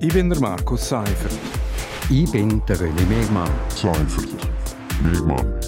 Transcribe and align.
Ich 0.00 0.12
bin 0.12 0.28
der 0.28 0.40
Markus 0.40 0.88
Seifert. 0.88 1.38
Ich 2.10 2.30
bin 2.30 2.62
der 2.66 2.76
René 2.76 3.06
Megmann. 3.06 3.50
Seifert. 3.68 4.28
Megmann. 5.02 5.60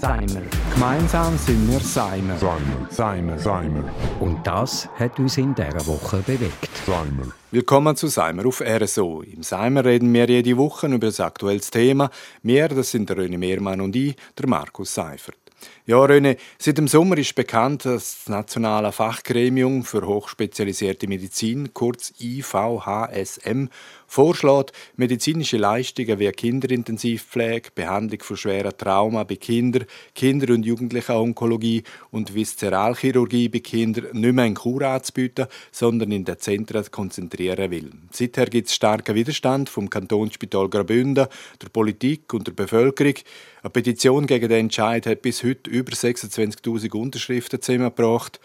Seimer. 0.00 0.42
Gemeinsam 0.74 1.36
sind 1.38 1.70
wir 1.70 1.80
Seimer. 1.80 2.36
Seimer. 2.38 2.88
Seimer. 2.90 3.38
Seimer. 3.38 3.84
Und 4.20 4.46
das 4.46 4.88
hat 4.98 5.18
uns 5.18 5.38
in 5.38 5.54
dieser 5.54 5.86
Woche 5.86 6.18
bewegt. 6.18 6.70
Seimer. 6.86 7.32
Willkommen 7.50 7.96
zu 7.96 8.08
Seimer 8.08 8.46
auf 8.46 8.60
RSO. 8.60 9.22
Im 9.22 9.42
Seimer 9.42 9.84
reden 9.84 10.12
wir 10.12 10.26
jede 10.28 10.56
Woche 10.56 10.88
über 10.88 11.08
ein 11.08 11.20
aktuelles 11.20 11.70
Thema. 11.70 12.10
Wir, 12.42 12.68
das 12.68 12.90
sind 12.90 13.08
der 13.08 13.18
René 13.18 13.38
Mehrmann 13.38 13.80
und 13.80 13.94
ich, 13.94 14.16
der 14.38 14.48
Markus 14.48 14.94
Seifert. 14.94 15.36
Ja, 15.84 15.96
René, 15.96 16.36
seit 16.58 16.78
dem 16.78 16.86
Sommer 16.86 17.18
ist 17.18 17.34
bekannt, 17.34 17.84
dass 17.86 18.18
das 18.18 18.28
Nationale 18.28 18.92
Fachgremium 18.92 19.82
für 19.82 20.06
hochspezialisierte 20.06 21.08
Medizin, 21.08 21.74
kurz 21.74 22.12
IVHSM, 22.20 23.66
vorschlägt, 24.06 24.72
medizinische 24.94 25.56
Leistungen 25.56 26.20
wie 26.20 26.30
Kinderintensivpflege, 26.30 27.70
Behandlung 27.74 28.22
von 28.22 28.36
schweren 28.36 28.76
Trauma 28.78 29.24
bei 29.24 29.34
Kindern, 29.34 29.86
Kinder- 30.14 30.52
und 30.54 30.64
Jugendlicher-Onkologie 30.64 31.82
und 32.12 32.32
Viszeralchirurgie 32.32 33.48
bei 33.48 33.58
Kindern 33.58 34.06
nicht 34.12 34.34
mehr 34.34 34.44
in 34.44 34.54
Kur 34.54 34.82
anzubieten, 34.82 35.46
sondern 35.72 36.12
in 36.12 36.24
den 36.24 36.38
Zentren 36.38 36.88
konzentrieren 36.92 37.72
will. 37.72 37.90
Seither 38.12 38.46
gibt 38.46 38.68
es 38.68 38.74
starken 38.74 39.16
Widerstand 39.16 39.68
vom 39.68 39.90
Kantonsspital 39.90 40.68
Graubünden, 40.68 41.26
der 41.60 41.68
Politik 41.70 42.32
und 42.34 42.46
der 42.46 42.52
Bevölkerung. 42.52 43.14
Eine 43.62 43.70
Petition 43.70 44.26
gegen 44.26 44.48
den 44.48 44.66
Entscheid 44.66 45.06
hat 45.06 45.22
bis 45.22 45.42
heute 45.42 45.70
über 45.72 45.92
26.000 45.92 46.94
Unterschriften 46.94 47.60
zusammengebracht. 47.60 48.40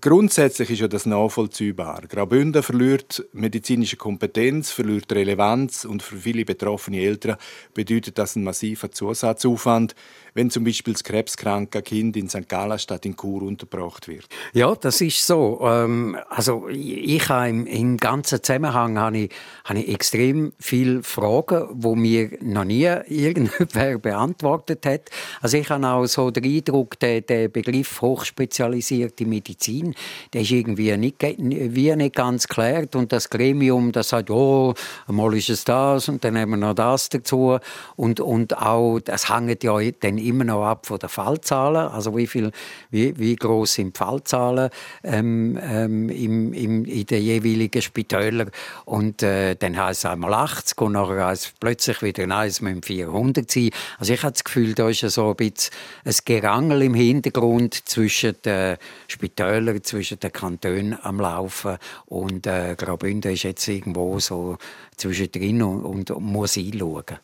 Grundsätzlich 0.00 0.70
ist 0.70 0.80
ja 0.80 0.88
das 0.88 1.06
nachvollziehbar. 1.06 2.02
Graubünden 2.08 2.64
verliert 2.64 3.24
medizinische 3.32 3.96
Kompetenz, 3.96 4.70
verliert 4.70 5.12
Relevanz 5.12 5.84
und 5.84 6.02
für 6.02 6.16
viele 6.16 6.44
betroffene 6.44 7.00
Eltern 7.00 7.36
bedeutet 7.74 8.18
das 8.18 8.34
einen 8.34 8.44
massiven 8.44 8.92
Zusatzaufwand, 8.92 9.94
wenn 10.34 10.50
zum 10.50 10.64
Beispiel 10.64 10.92
das 10.92 11.04
krebskranke 11.04 11.80
Kind 11.82 12.16
in 12.16 12.28
St. 12.28 12.48
Gallen 12.48 12.78
statt 12.78 13.06
in 13.06 13.16
Chur 13.16 13.42
untergebracht 13.42 14.08
wird. 14.08 14.26
Ja, 14.52 14.74
das 14.74 15.00
ist 15.00 15.24
so. 15.26 15.60
Ähm, 15.62 16.16
also 16.28 16.68
ich 16.68 17.28
habe 17.28 17.48
im, 17.48 17.66
im 17.66 17.96
ganzen 17.96 18.42
Zusammenhang 18.42 18.98
habe 18.98 19.18
ich, 19.18 19.30
habe 19.64 19.78
ich 19.78 19.88
extrem 19.88 20.52
viele 20.58 21.02
Fragen, 21.02 21.68
wo 21.72 21.94
mir 21.94 22.30
noch 22.40 22.64
nie 22.64 22.84
irgendwer 23.06 23.98
beantwortet 23.98 24.84
hat. 24.86 25.10
Also 25.40 25.56
ich 25.56 25.70
habe 25.70 25.86
auch 25.86 26.06
so 26.06 26.30
den 26.30 26.44
Eindruck, 26.44 26.98
der, 26.98 27.20
der 27.20 27.48
Begriff 27.48 28.02
hochspezialisierte 28.02 29.24
Medizin, 29.26 29.94
der 30.32 30.42
ist 30.42 30.50
irgendwie 30.50 30.96
nicht, 30.96 31.22
wie 31.22 31.94
nicht 31.94 32.16
ganz 32.16 32.48
geklärt 32.48 32.96
und 32.96 33.12
das 33.12 33.30
Gremium, 33.30 33.92
das 33.92 34.08
sagt, 34.08 34.30
oh, 34.30 34.74
einmal 35.06 35.34
ist 35.34 35.50
es 35.50 35.64
das 35.64 36.08
und 36.08 36.24
dann 36.24 36.36
haben 36.36 36.50
wir 36.50 36.56
noch 36.56 36.74
das 36.74 37.08
dazu 37.08 37.58
und, 37.96 38.20
und 38.20 38.56
auch, 38.58 38.98
das 39.00 39.28
hängt 39.28 39.62
ja 39.62 39.78
dann 40.00 40.18
immer 40.28 40.44
noch 40.44 40.64
ab 40.64 40.86
von 40.86 40.98
den 40.98 41.08
Fallzahlen, 41.08 41.88
also 41.88 42.16
wie 42.16 42.26
viel, 42.26 42.50
wie, 42.90 43.16
wie 43.18 43.36
groß 43.36 43.74
sind 43.74 43.96
die 43.96 43.98
Fallzahlen 43.98 44.70
ähm, 45.02 45.58
ähm, 45.62 46.08
im, 46.08 46.52
im, 46.52 46.84
in 46.84 47.06
den 47.06 47.22
jeweiligen 47.22 47.82
Spitälern 47.82 48.50
und 48.84 49.22
äh, 49.22 49.54
dann 49.54 49.76
heißt 49.76 50.04
es 50.04 50.10
einmal 50.10 50.34
80 50.34 50.80
und 50.80 50.92
nachher 50.92 51.26
heißt 51.26 51.46
es 51.46 51.52
plötzlich 51.58 52.02
wieder, 52.02 52.26
nein, 52.26 52.48
es 52.48 52.60
müssen 52.60 52.82
400 52.82 53.50
sein. 53.50 53.70
Also 53.98 54.12
ich 54.12 54.22
habe 54.22 54.32
das 54.32 54.44
Gefühl, 54.44 54.74
da 54.74 54.88
ist 54.88 55.00
so 55.00 55.30
ein 55.30 55.36
bisschen 55.36 55.72
ein 56.04 56.14
Gerangel 56.24 56.82
im 56.82 56.94
Hintergrund 56.94 57.88
zwischen 57.88 58.34
den 58.44 58.76
Spitälern, 59.08 59.82
zwischen 59.82 60.20
den 60.20 60.32
Kantonen 60.32 60.98
am 61.02 61.20
Laufen 61.20 61.78
und 62.06 62.46
äh, 62.46 62.74
Graubünden 62.76 63.32
ist 63.32 63.42
jetzt 63.44 63.66
irgendwo 63.68 64.18
so 64.20 64.58
zwischendrin 64.96 65.62
und, 65.62 66.10
und 66.10 66.24
muss 66.24 66.56
einschauen. 66.56 67.18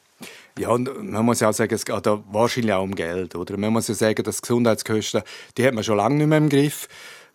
Ja, 0.59 0.71
und 0.71 1.11
man 1.11 1.25
muss 1.25 1.41
ja 1.41 1.49
auch 1.49 1.55
sagen, 1.55 1.75
es 1.75 1.85
geht 1.85 2.05
wahrscheinlich 2.05 2.73
auch 2.73 2.83
um 2.83 2.95
Geld. 2.95 3.35
Oder? 3.35 3.57
Man 3.57 3.73
muss 3.73 3.89
ja 3.89 3.95
sagen, 3.95 4.23
dass 4.23 4.43
Gesundheitskosten, 4.43 5.23
die 5.57 5.67
hat 5.67 5.75
man 5.75 5.85
schon 5.85 5.97
lange 5.97 6.17
nicht 6.17 6.27
mehr 6.27 6.39
im 6.39 6.49
Griff. 6.49 6.89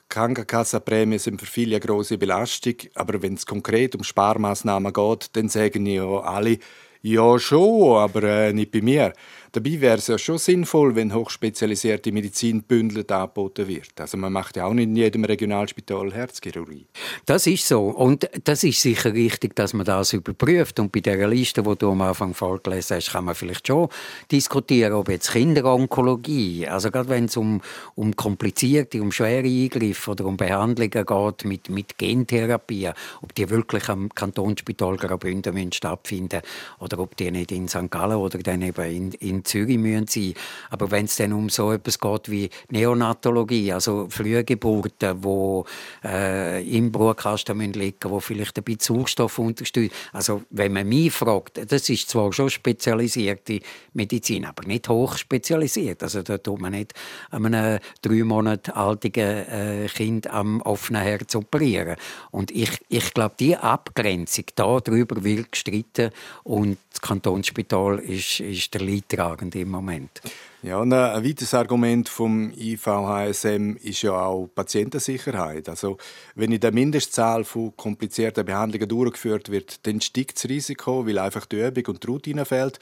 Krankenkassenprämien 0.10 1.20
sind 1.20 1.40
für 1.40 1.48
viele 1.48 1.78
eine 1.78 1.86
grosse 1.86 2.18
Belastung. 2.18 2.76
Aber 2.94 3.22
wenn 3.22 3.34
es 3.34 3.46
konkret 3.46 3.96
um 3.96 4.04
Sparmaßnahmen 4.04 4.94
geht, 4.94 5.36
dann 5.36 5.50
sagen 5.50 5.86
ja 5.86 6.06
alle, 6.06 6.60
ja 7.02 7.40
schon, 7.40 7.98
aber 7.98 8.24
äh, 8.24 8.54
nicht 8.54 8.72
bei 8.72 8.82
mir. 8.82 9.14
Dabei 9.56 9.80
wäre 9.80 10.00
es 10.00 10.08
ja 10.08 10.18
schon 10.18 10.38
sinnvoll, 10.38 10.96
wenn 10.96 11.14
hochspezialisierte 11.14 12.12
Medizin 12.12 12.64
bündelt 12.64 13.10
angeboten 13.10 13.70
wird. 13.70 13.94
Also 14.02 14.18
man 14.18 14.34
macht 14.34 14.58
ja 14.58 14.66
auch 14.66 14.74
nicht 14.74 14.90
in 14.90 14.98
jedem 14.98 15.24
Regionalspital 15.24 16.14
Herzchirurgie. 16.14 16.88
Das 17.26 17.48
ist 17.48 17.66
so. 17.66 17.84
Und 17.84 18.30
das 18.44 18.66
ist 18.66 18.82
sicher 18.82 19.14
richtig, 19.14 19.56
dass 19.56 19.72
man 19.72 19.86
das 19.86 20.12
überprüft. 20.12 20.78
Und 20.82 20.92
bei 20.92 21.00
der 21.00 21.26
Liste, 21.30 21.64
die 21.64 21.76
du 21.78 21.90
am 21.90 22.02
Anfang 22.02 22.34
vorgelesen 22.34 22.98
hast, 22.98 23.14
kann 23.14 23.24
man 23.24 23.34
vielleicht 23.34 23.66
schon 23.66 23.88
diskutieren, 24.30 24.92
ob 24.92 25.08
jetzt 25.08 25.32
Kinderonkologie, 25.32 26.68
also 26.68 26.92
gerade 26.92 27.08
wenn 27.08 27.26
es 27.26 27.38
um, 27.38 27.62
um 27.96 28.14
komplizierte, 28.14 29.02
um 29.02 29.14
schwere 29.14 29.48
Eingriffe 29.48 30.12
oder 30.12 30.26
um 30.26 30.36
Behandlungen 30.36 31.06
geht 31.06 31.46
mit, 31.46 31.70
mit 31.70 31.98
Gentherapie, 31.98 32.90
ob 33.22 33.34
die 33.34 33.50
wirklich 33.50 33.88
am 33.88 34.10
Kantonsspital 34.10 34.98
Graubünden 34.98 35.72
stattfinden 35.72 36.42
oder 36.80 37.00
ob 37.00 37.16
die 37.16 37.32
nicht 37.32 37.54
in 37.54 37.70
St. 37.70 37.90
Gallen 37.90 38.18
oder 38.18 38.40
dann 38.40 38.62
eben 38.62 38.92
in, 38.92 39.12
in 39.14 39.45
Zürich 39.46 39.78
müssen 39.78 40.08
sein. 40.08 40.34
Aber 40.70 40.92
wenn 40.92 41.06
es 41.06 41.16
dann 41.16 41.34
um 41.34 41.50
so 41.50 41.72
etwas 41.72 42.00
geht 42.00 42.30
wie 42.30 42.50
Neonatologie, 42.70 43.72
also 43.72 44.08
Frühgeburten, 44.10 45.24
wo 45.24 45.66
äh, 46.04 46.64
im 46.68 46.92
Brutkasten 46.92 47.60
liegen 47.60 47.80
müssen, 47.80 48.12
wo 48.12 48.20
vielleicht 48.20 48.58
ein 48.58 48.64
bisschen 48.64 48.96
Sauerstoff 48.96 49.40
unterstützt. 49.40 49.96
Also 50.12 50.44
wenn 50.50 50.74
man 50.74 50.88
mich 50.88 51.14
fragt, 51.14 51.72
das 51.72 51.90
ist 51.90 52.10
zwar 52.10 52.32
schon 52.34 52.50
spezialisierte 52.50 53.60
Medizin, 53.94 54.46
aber 54.46 54.64
nicht 54.66 54.90
hochspezialisiert. 54.90 56.04
Also 56.04 56.22
da 56.22 56.38
tut 56.38 56.60
man 56.60 56.72
nicht 56.74 56.94
einem 57.32 57.80
drei 58.02 58.24
Monate 58.24 58.76
alten 58.76 59.14
äh, 59.16 59.88
Kind 59.94 60.28
am 60.28 60.62
offenen 60.62 61.02
Herz 61.02 61.36
operieren. 61.36 61.96
Und 62.32 62.52
ich, 62.52 62.72
ich 62.90 63.14
glaube, 63.14 63.36
die 63.40 63.56
Abgrenzung, 63.56 64.46
darüber 64.56 65.24
wird 65.24 65.52
gestritten 65.52 66.12
und 66.44 66.78
das 66.92 67.02
Kantonsspital 67.02 68.00
ist, 68.00 68.40
ist 68.40 68.74
der 68.74 68.82
Leidtragende 68.82 69.35
tragend 69.36 69.56
im 69.56 69.70
Moment. 69.70 70.22
Ja, 70.64 70.78
und 70.80 70.94
ein 70.94 71.24
weiteres 71.24 71.54
Argument 71.54 72.10
vom 72.10 72.52
IVHSM 72.52 73.76
ist 73.84 74.02
ja 74.02 74.14
auch 74.14 74.48
Patientensicherheit. 74.48 75.70
Also 75.70 75.98
wenn 76.34 76.52
in 76.52 76.60
der 76.60 76.72
Mindestzahl 76.72 77.44
von 77.44 77.76
komplizierten 77.76 78.46
Behandlungen 78.46 78.90
durchgeführt 78.90 79.50
wird, 79.50 79.86
dann 79.86 80.02
steigt 80.02 80.38
das 80.38 80.50
Risiko, 80.50 81.06
weil 81.06 81.20
einfach 81.20 81.46
die 81.46 81.62
Übung 81.62 81.86
und 81.88 82.04
die 82.04 82.08
Routine 82.08 82.46
fehlt. 82.46 82.80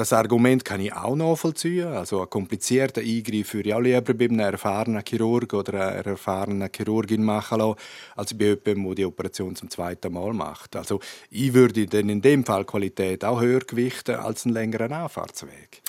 Das 0.00 0.14
Argument 0.14 0.64
kann 0.64 0.80
ich 0.80 0.94
auch 0.94 1.14
nachvollziehen. 1.14 1.88
Also 1.88 2.22
ein 2.22 2.30
komplizierter 2.30 3.02
Eingriff 3.02 3.52
würde 3.52 3.68
ich 3.68 3.74
auch 3.74 3.80
lieber 3.80 4.14
bei 4.14 4.24
einem 4.24 4.40
erfahrenen 4.40 5.02
Chirurg 5.06 5.52
oder 5.52 5.74
einer 5.74 6.06
erfahrenen 6.06 6.70
Chirurgin 6.74 7.22
machen 7.22 7.58
lassen, 7.58 7.74
als 8.16 8.32
bei 8.32 8.46
jemandem, 8.46 8.84
der 8.86 8.94
die 8.94 9.04
Operation 9.04 9.54
zum 9.54 9.68
zweiten 9.68 10.10
Mal 10.10 10.32
macht. 10.32 10.74
Also 10.74 11.00
ich 11.28 11.52
würde 11.52 11.86
dann 11.86 12.08
in 12.08 12.22
dem 12.22 12.46
Fall 12.46 12.64
Qualität 12.64 13.26
auch 13.26 13.42
höher 13.42 13.60
gewichten 13.60 14.14
als 14.14 14.46
einen 14.46 14.54
längeren 14.54 14.90
Anfahrtsweg. 14.90 15.82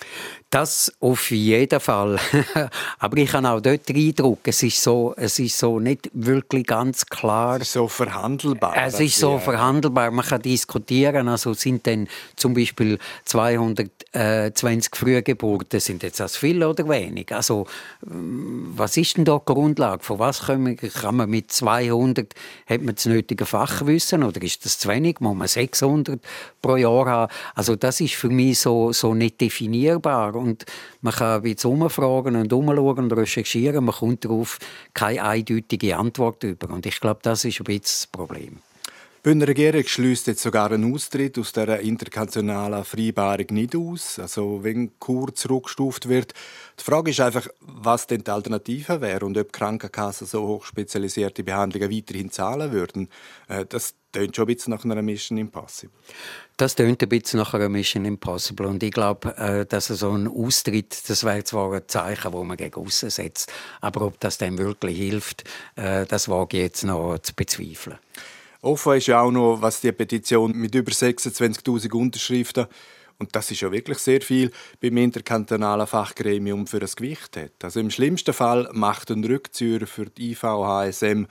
Das 0.49 0.91
auf 0.99 1.31
jeden 1.31 1.79
Fall. 1.79 2.19
Aber 2.99 3.16
ich 3.16 3.31
habe 3.31 3.47
auch 3.47 3.61
dort 3.61 3.88
den 3.88 3.95
Eindruck, 3.95 4.39
es 4.43 4.61
ist 4.61 4.83
so, 4.83 5.13
es 5.16 5.39
ist 5.39 5.57
so 5.57 5.79
nicht 5.79 6.09
wirklich 6.11 6.67
ganz 6.67 7.05
klar. 7.05 7.55
Es 7.61 7.67
ist 7.67 7.73
so 7.73 7.88
verhandelbar. 7.88 8.75
Es 8.75 8.99
ist 8.99 9.16
so 9.16 9.39
verhandelbar. 9.39 10.11
Man 10.11 10.25
kann 10.25 10.41
diskutieren. 10.41 11.29
Also 11.29 11.53
sind 11.53 11.85
denn 11.85 12.09
zum 12.35 12.53
Beispiel 12.53 12.99
220 13.23 14.00
äh, 14.13 14.51
Frühgeburten, 14.91 15.79
sind 15.79 16.03
jetzt 16.03 16.19
das 16.19 16.38
viel 16.38 16.63
oder 16.63 16.88
wenig? 16.88 17.34
Also 17.34 17.67
was 18.01 18.97
ist 18.97 19.17
denn 19.17 19.25
da 19.25 19.39
die 19.39 19.53
Grundlage? 19.53 20.03
Von 20.03 20.19
was 20.19 20.41
kann 20.41 21.16
man 21.16 21.29
mit 21.29 21.51
200, 21.51 22.34
hat 22.66 22.81
man 22.81 22.95
das 22.95 23.06
nötige 23.06 23.45
Fachwissen 23.45 24.23
oder 24.23 24.41
ist 24.41 24.66
das 24.66 24.79
zu 24.79 24.90
wenig? 24.90 25.19
Muss 25.19 25.35
man 25.35 25.47
600 25.47 26.20
pro 26.61 26.75
Jahr 26.75 27.05
haben? 27.05 27.34
Also 27.55 27.75
das 27.75 28.02
ist 28.02 28.16
für 28.16 28.29
mich 28.29 28.59
so, 28.59 28.91
so 28.91 29.14
nicht 29.14 29.41
definierbar 29.41 30.35
und 30.35 30.66
man 31.02 31.14
kann 31.14 31.41
bisschen 31.41 31.72
umfragen 31.72 32.35
und 32.35 32.52
umschauen 32.53 32.99
und 32.99 33.14
recherchieren, 33.14 33.85
man 33.85 33.96
kommt 33.96 34.25
darauf 34.25 34.59
keine 34.93 35.23
eindeutige 35.23 35.97
Antwort 35.97 36.43
über. 36.43 36.70
Und 36.73 36.85
ich 36.85 36.99
glaube, 36.99 37.20
das 37.23 37.46
ist 37.46 37.59
ein 37.59 37.64
bisschen 37.66 37.81
das 37.81 38.08
Problem. 38.11 38.59
Die 39.23 39.29
Bündner 39.29 39.50
Regierung 39.50 39.84
schließt 39.85 40.26
jetzt 40.26 40.41
sogar 40.41 40.72
einen 40.72 40.91
Austritt 40.91 41.38
aus 41.38 41.52
der 41.52 41.79
interkantonalen 41.82 42.84
Vereinbarung 42.84 43.46
nicht 43.52 43.76
aus, 43.76 44.18
also 44.18 44.64
wenn 44.64 44.97
Kur 44.97 45.35
zurückgestuft 45.35 46.09
wird. 46.09 46.34
Die 46.79 46.84
Frage 46.84 47.12
ist 47.12 47.20
einfach, 47.20 47.47
was 47.59 48.08
denn 48.08 48.23
die 48.23 48.32
Alternative 48.32 49.00
wäre 49.00 49.23
und 49.23 49.38
ob 49.38 49.53
Krankenkassen 49.53 50.26
so 50.26 50.47
hochspezialisierte 50.47 51.44
Behandlungen 51.44 51.96
weiterhin 51.96 52.32
zahlen 52.32 52.72
würden. 52.72 53.09
Äh, 53.47 53.68
das 53.70 53.94
klingt 54.12 54.35
schon 54.35 54.46
ein 54.46 54.56
bisschen 54.56 54.72
nach 54.72 54.84
einer 54.85 55.03
Mission 55.03 55.38
Impossible. 55.38 55.96
Das 56.58 56.76
klingt 56.76 57.03
ein 57.03 57.09
bisschen 57.09 57.41
nach 57.41 57.53
einer 57.53 57.70
Mission 57.70 58.06
Impossible. 58.06 58.66
Und 58.66 58.82
ich 58.82 58.91
glaube, 58.91 59.38
äh, 59.38 59.68
dass 59.68 59.85
so 59.85 60.09
ein 60.09 60.28
Austritt, 60.28 60.97
das 61.08 61.23
wäre 61.23 61.44
zwar 61.44 61.72
ein 61.73 61.84
Zeichen, 61.85 62.32
das 62.32 62.44
man 62.44 62.58
gegen 62.58 62.73
aussen 62.73 63.12
setzt, 63.12 63.53
aber 63.82 64.02
ob 64.02 64.20
das 64.20 64.40
dem 64.40 64.58
wirklich 64.58 64.97
hilft, 64.97 65.44
äh, 65.76 66.08
das 66.08 66.28
wage 66.28 66.58
ich 66.58 66.64
jetzt 66.64 66.84
noch 66.85 67.20
zu 67.20 67.35
bezweifeln. 67.35 68.00
Offen 68.61 68.97
ist 68.97 69.08
ja 69.08 69.22
auch 69.22 69.31
noch, 69.31 69.61
was 69.61 69.81
die 69.81 69.91
Petition 69.91 70.52
mit 70.53 70.75
über 70.75 70.91
26.000 70.91 71.91
Unterschriften 71.93 72.67
und 73.17 73.35
das 73.35 73.52
ist 73.52 73.61
ja 73.61 73.72
wirklich 73.72 73.99
sehr 73.99 74.22
viel 74.22 74.52
beim 74.79 74.97
interkantonalen 74.97 75.85
Fachgremium 75.85 76.66
für 76.66 76.79
das 76.79 76.96
Gewicht 76.96 77.37
hat. 77.37 77.52
Also 77.63 77.79
im 77.79 77.91
schlimmsten 77.91 78.34
Fall 78.34 78.67
macht 78.73 79.11
ein 79.11 79.23
Rückzieher 79.23 79.85
für 79.85 80.08
die 80.08 80.31
IVHSM 80.31 81.25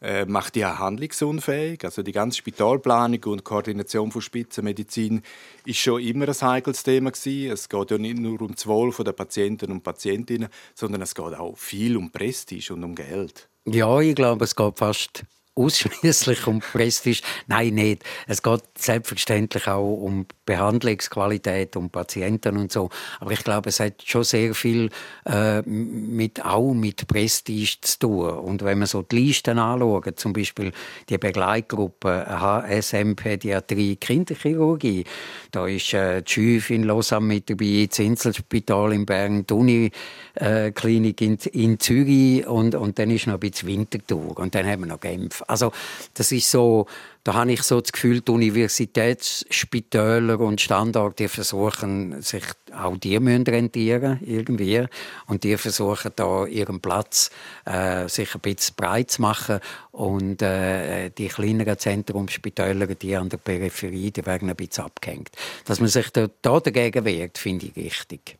äh, 0.00 0.24
macht 0.26 0.54
die 0.54 0.64
auch 0.64 0.78
handlungsunfähig. 0.78 1.84
Also 1.84 2.02
die 2.02 2.12
ganze 2.12 2.38
Spitalplanung 2.38 3.22
und 3.24 3.44
Koordination 3.44 4.10
von 4.12 4.22
Spitzenmedizin 4.22 5.22
ist 5.64 5.78
schon 5.78 6.02
immer 6.02 6.28
ein 6.28 6.40
heikles 6.40 6.82
Thema 6.82 7.10
gewesen. 7.10 7.52
Es 7.52 7.68
geht 7.68 7.90
ja 7.90 7.98
nicht 7.98 8.18
nur 8.18 8.40
um 8.42 8.54
das 8.54 8.66
Wohl 8.66 8.92
der 8.92 9.12
Patienten 9.12 9.72
und 9.72 9.82
Patientinnen, 9.82 10.48
sondern 10.74 11.02
es 11.02 11.14
geht 11.14 11.34
auch 11.34 11.56
viel 11.56 11.96
um 11.96 12.10
Prestige 12.10 12.74
und 12.74 12.84
um 12.84 12.94
Geld. 12.94 13.48
Ja, 13.64 14.00
ich 14.00 14.14
glaube, 14.14 14.44
es 14.44 14.56
geht 14.56 14.78
fast 14.78 15.24
ausschließlich 15.58 16.46
um 16.46 16.60
Prestige. 16.60 17.20
Nein, 17.46 17.74
nicht. 17.74 18.04
Es 18.26 18.42
geht 18.42 18.62
selbstverständlich 18.76 19.66
auch 19.66 19.94
um 19.94 20.26
Behandlungsqualität, 20.46 21.76
um 21.76 21.90
Patienten 21.90 22.56
und 22.56 22.72
so. 22.72 22.88
Aber 23.20 23.32
ich 23.32 23.44
glaube, 23.44 23.68
es 23.68 23.80
hat 23.80 24.02
schon 24.02 24.24
sehr 24.24 24.54
viel 24.54 24.88
äh, 25.26 25.60
mit, 25.62 26.44
auch 26.44 26.72
mit 26.72 27.06
Prestige 27.06 27.76
zu 27.82 27.98
tun. 27.98 28.30
Und 28.30 28.64
wenn 28.64 28.78
man 28.78 28.88
so 28.88 29.02
die 29.02 29.18
Listen 29.18 29.58
anschaut, 29.58 30.18
zum 30.18 30.32
Beispiel 30.32 30.72
die 31.08 31.18
Begleitgruppe 31.18 32.26
HSM 32.28 33.14
Pädiatrie 33.14 33.96
Kinderchirurgie, 33.96 35.04
da 35.50 35.66
ist 35.66 35.92
äh, 35.92 36.22
die 36.22 36.32
Schüf 36.32 36.70
in 36.70 36.84
Lausanne 36.84 37.26
mit 37.26 37.50
dabei, 37.50 37.86
das 37.88 37.98
Inselspital 37.98 38.92
in 38.92 39.04
Bern, 39.04 39.46
die 39.46 39.52
Uniklinik 39.52 41.20
in, 41.20 41.36
in 41.52 41.78
Zürich 41.78 42.46
und, 42.46 42.74
und 42.74 42.98
dann 42.98 43.10
ist 43.10 43.26
noch 43.26 43.34
ein 43.34 43.40
bisschen 43.40 43.68
Winterthur 43.68 44.38
und 44.38 44.54
dann 44.54 44.66
haben 44.66 44.80
wir 44.80 44.86
noch 44.86 45.00
Genf. 45.00 45.42
Also 45.48 45.72
das 46.14 46.30
ist 46.30 46.48
so, 46.50 46.86
da 47.24 47.34
habe 47.34 47.52
ich 47.52 47.62
so 47.62 47.80
das 47.80 47.92
Gefühl, 47.92 48.20
die 48.20 48.30
Universitätsspitäler 48.30 50.38
und 50.40 50.60
Standorte 50.60 51.24
die 51.24 51.28
versuchen 51.28 52.22
sich 52.22 52.44
auch 52.72 52.96
die 52.98 53.18
müssen 53.18 53.42
rentieren 53.44 54.20
irgendwie 54.24 54.86
und 55.26 55.42
die 55.44 55.56
versuchen 55.56 56.12
da 56.14 56.44
ihren 56.46 56.80
Platz 56.80 57.30
äh, 57.64 58.08
sich 58.08 58.34
ein 58.34 58.40
bisschen 58.40 58.74
breit 58.76 59.10
zu 59.10 59.22
machen 59.22 59.60
und 59.90 60.42
äh, 60.42 61.10
die 61.10 61.28
kleineren 61.28 61.78
Zentrumsspitäler, 61.78 62.86
die 62.86 63.16
an 63.16 63.30
der 63.30 63.38
Peripherie, 63.38 64.10
die 64.10 64.26
werden 64.26 64.50
ein 64.50 64.56
bisschen 64.56 64.84
abgehängt. 64.84 65.30
Dass 65.64 65.80
man 65.80 65.88
sich 65.88 66.10
da, 66.10 66.28
da 66.42 66.60
dagegen 66.60 67.04
wehrt, 67.04 67.38
finde 67.38 67.66
ich 67.66 67.76
wichtig. 67.76 68.38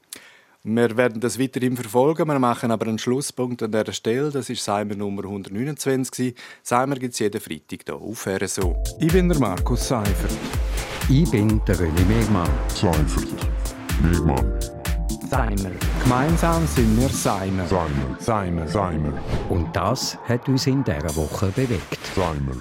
Wir 0.65 0.97
werden 0.97 1.21
das 1.21 1.39
weiterhin 1.39 1.77
verfolgen. 1.77 2.27
Wir 2.27 2.39
machen 2.39 2.73
aber 2.73 2.89
einen 2.89 2.99
Schlusspunkt 2.99 3.63
an 3.63 3.71
dieser 3.71 3.93
Stelle. 3.93 4.31
Das 4.31 4.51
ist 4.51 4.65
Seimer 4.65 4.97
Nummer 4.97 5.23
129. 5.23 6.35
Seimer 6.65 6.97
gibt 6.97 7.15
es 7.15 7.21
jeden 7.21 7.41
Freitag 7.41 7.85
hier 7.87 7.95
auf 7.95 8.27
RSO. 8.27 8.77
Ich 8.99 9.13
bin 9.13 9.29
der 9.29 9.39
Markus 9.39 9.87
Seifert. 9.87 10.37
Ich 11.09 11.31
bin 11.31 11.61
der 11.65 11.77
René 11.77 12.05
Megmann. 12.09 12.51
Seifert. 12.75 13.29
Megmann. 14.03 14.59
Seimer. 15.31 15.71
Gemeinsam 16.03 16.67
sind 16.67 17.01
wir 17.01 17.09
Seimer. 17.09 17.67
Seimer. 17.67 18.17
Seimer. 18.19 18.67
Seimer. 18.67 19.13
Und 19.51 19.75
das 19.77 20.19
hat 20.25 20.49
uns 20.49 20.67
in 20.67 20.83
dieser 20.83 21.15
Woche 21.15 21.53
bewegt. 21.55 22.01
Seimer. 22.17 22.55